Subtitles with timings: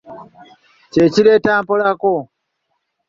[0.91, 2.15] Kye kireeta mpolaako.